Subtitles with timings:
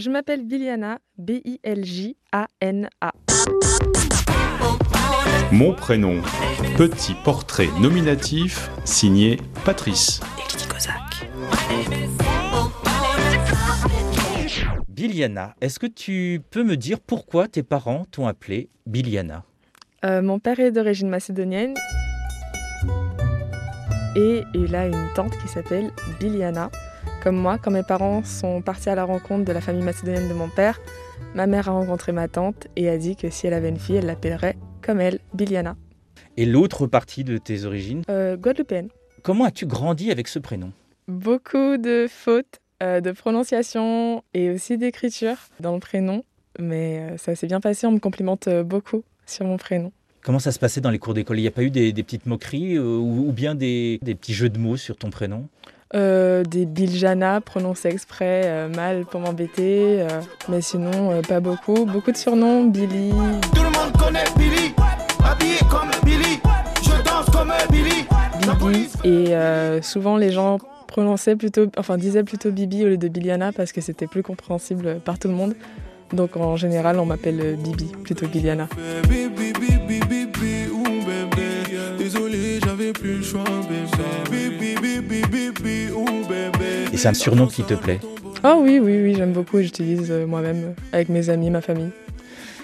[0.00, 3.12] Je m'appelle Biliana, B-I-L-J-A-N-A.
[5.52, 6.22] Mon prénom,
[6.78, 10.20] petit portrait nominatif signé Patrice.
[14.88, 19.44] Biliana, est-ce que tu peux me dire pourquoi tes parents t'ont appelé Biliana?
[20.06, 21.74] Euh, mon père est d'origine macédonienne
[24.16, 26.70] et il a une tante qui s'appelle Biliana.
[27.22, 30.32] Comme moi, quand mes parents sont partis à la rencontre de la famille macédonienne de
[30.32, 30.80] mon père,
[31.34, 33.96] ma mère a rencontré ma tante et a dit que si elle avait une fille,
[33.96, 35.76] elle l'appellerait comme elle, Biliana.
[36.38, 38.04] Et l'autre partie de tes origines?
[38.08, 38.88] Euh, Guadeloupéenne.
[39.22, 40.72] Comment as-tu grandi avec ce prénom?
[41.08, 46.24] Beaucoup de fautes, euh, de prononciation et aussi d'écriture dans le prénom,
[46.58, 49.92] mais euh, ça s'est bien passé, on me complimente euh, beaucoup sur mon prénom.
[50.22, 51.38] Comment ça se passait dans les cours d'école?
[51.38, 54.14] Il n'y a pas eu des, des petites moqueries euh, ou, ou bien des, des
[54.14, 55.46] petits jeux de mots sur ton prénom?
[55.92, 61.84] Euh, des Biljana prononcés exprès euh, mal pour m'embêter, euh, mais sinon pas beaucoup.
[61.84, 63.10] Beaucoup de surnoms, Billy,
[63.52, 64.72] Tout le monde connaît Billy,
[65.24, 66.38] habillé comme Billy.
[66.80, 68.06] Je danse comme Billy.
[68.62, 73.50] Bibi, et souvent les gens prononçaient plutôt, enfin disaient plutôt Bibi au lieu de Biliana
[73.50, 75.54] parce que c'était plus compréhensible par tout le monde.
[76.12, 78.68] Donc en général on m'appelle Bibi plutôt que Biliana.
[79.08, 79.49] Bibi,
[82.90, 84.74] Désolé, j'avais plus le choix, bébé.
[84.78, 86.86] Bibi, bibi, bibi, ou bébé.
[86.92, 88.00] Et c'est un surnom qui te plaît
[88.44, 91.60] Oh oui, oui, oui, j'aime beaucoup et j'utilise euh, moi-même euh, avec mes amis, ma
[91.60, 91.90] famille.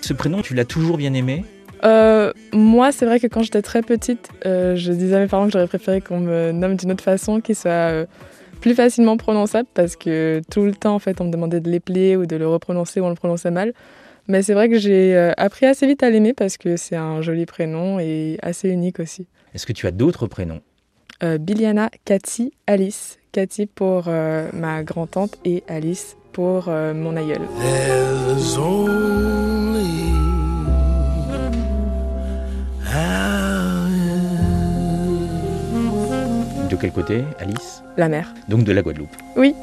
[0.00, 1.44] Ce prénom, tu l'as toujours bien aimé
[1.84, 5.46] Euh, moi, c'est vrai que quand j'étais très petite, euh, je disais à mes parents
[5.46, 8.06] que j'aurais préféré qu'on me nomme d'une autre façon, qui soit euh,
[8.60, 12.16] plus facilement prononçable, parce que tout le temps, en fait, on me demandait de l'épeler
[12.16, 13.72] ou de le reprononcer ou on le prononçait mal.
[14.28, 17.22] Mais c'est vrai que j'ai euh, appris assez vite à l'aimer parce que c'est un
[17.22, 19.26] joli prénom et assez unique aussi.
[19.54, 20.60] Est-ce que tu as d'autres prénoms?
[21.22, 23.18] Euh, Biliana, Cathy, Alice.
[23.32, 27.40] Cathy pour euh, ma grand-tante et Alice pour euh, mon aïeul.
[36.70, 37.82] De quel côté, Alice?
[37.96, 38.34] La mère.
[38.48, 39.16] Donc de la Guadeloupe.
[39.36, 39.54] Oui.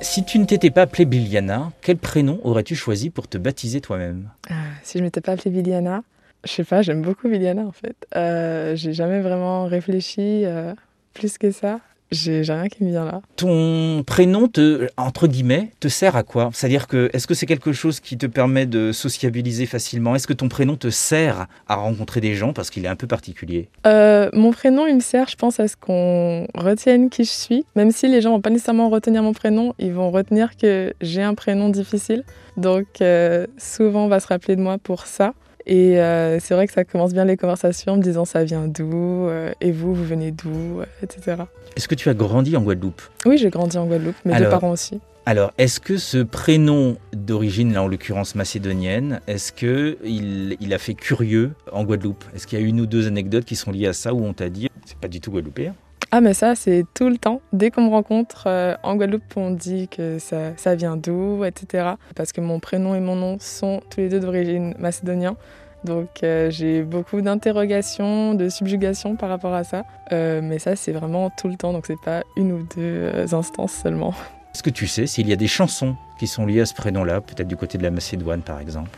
[0.00, 4.30] Si tu ne t'étais pas appelée Biliana, quel prénom aurais-tu choisi pour te baptiser toi-même?
[4.50, 6.02] Ah, si je m'étais pas appelée Biliana,
[6.44, 7.96] je sais pas, j'aime beaucoup Biliana en fait.
[8.14, 10.74] Euh, j'ai jamais vraiment réfléchi euh,
[11.14, 11.80] plus que ça.
[12.12, 13.20] J'ai rien qui me vient là.
[13.34, 16.50] Ton prénom te, entre guillemets, te sert à quoi?
[16.52, 20.14] C'est-à-dire que, est-ce que c'est quelque chose qui te permet de sociabiliser facilement?
[20.14, 23.08] Est-ce que ton prénom te sert à rencontrer des gens parce qu'il est un peu
[23.08, 23.68] particulier?
[23.86, 27.64] Euh, mon prénom, il me sert, je pense, à ce qu'on retienne qui je suis.
[27.74, 31.22] Même si les gens vont pas nécessairement retenir mon prénom, ils vont retenir que j'ai
[31.22, 32.22] un prénom difficile.
[32.56, 35.34] Donc euh, souvent, on va se rappeler de moi pour ça.
[35.66, 38.68] Et euh, c'est vrai que ça commence bien les conversations en me disant ça vient
[38.68, 41.42] d'où, euh, et vous, vous venez d'où, euh, etc.
[41.76, 43.02] Est-ce que tu as grandi en Guadeloupe?
[43.24, 45.00] Oui, j'ai grandi en Guadeloupe, mes deux Alors, parents aussi.
[45.26, 50.78] Alors, est-ce que ce prénom d'origine, là en l'occurrence macédonienne, est-ce que il, il a
[50.78, 52.24] fait curieux en Guadeloupe?
[52.36, 54.32] Est-ce qu'il y a une ou deux anecdotes qui sont liées à ça où on
[54.32, 55.74] t'a dit c'est pas du tout guadeloupéen?
[56.12, 57.40] Ah mais ça c'est tout le temps.
[57.52, 61.90] Dès qu'on me rencontre euh, en Guadeloupe, on dit que ça, ça vient d'où, etc.
[62.14, 65.36] Parce que mon prénom et mon nom sont tous les deux d'origine macédonien.
[65.84, 69.84] Donc euh, j'ai beaucoup d'interrogations, de subjugations par rapport à ça.
[70.12, 73.72] Euh, mais ça c'est vraiment tout le temps, donc c'est pas une ou deux instances
[73.72, 74.14] seulement.
[74.54, 77.20] Est-ce que tu sais s'il y a des chansons qui sont liées à ce prénom-là,
[77.20, 78.90] peut-être du côté de la Macédoine par exemple?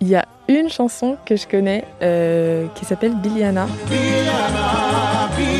[0.00, 3.66] Il y a une chanson que je connais euh, qui s'appelle Biliana.
[3.88, 5.59] Biliana, Biliana,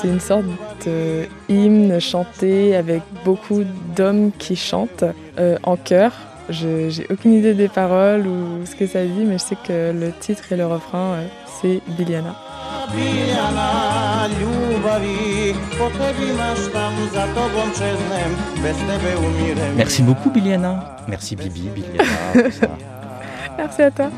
[0.00, 0.44] c'est une sorte
[0.86, 3.62] de hymne chanté avec beaucoup
[3.96, 5.04] d'hommes qui chantent
[5.38, 6.12] euh, en chœur.
[6.50, 9.92] Je j'ai aucune idée des paroles ou ce que ça dit, mais je sais que
[9.92, 11.26] le titre et le refrain, euh,
[11.60, 12.34] c'est Biliana.
[19.76, 20.96] Merci beaucoup Biliana.
[21.06, 22.04] Merci Bibi, Biliana.
[22.34, 22.68] tout ça.
[23.58, 24.08] Merci à toi.